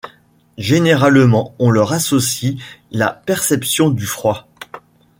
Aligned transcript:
Généralement 0.57 1.53
on 1.59 1.69
leur 1.69 1.93
associe 1.93 2.55
la 2.89 3.11
perception 3.13 3.91
du 3.91 4.07
froid. 4.07 4.47